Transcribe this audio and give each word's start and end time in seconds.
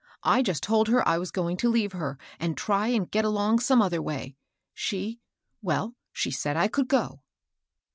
I 0.23 0.41
just 0.41 0.63
told 0.63 0.87
her 0.87 1.07
I 1.07 1.19
was 1.19 1.29
going 1.29 1.57
to 1.57 1.69
leave 1.69 1.91
her, 1.91 2.17
and 2.39 2.57
try 2.57 2.87
and 2.87 3.11
get 3.11 3.23
along 3.23 3.59
some 3.59 3.83
other 3.83 4.01
way; 4.01 4.35
she— 4.73 5.19
well, 5.61 5.93
she 6.11 6.31
s^d 6.31 6.55
I 6.55 6.67
could 6.69 6.87
go." 6.87 7.21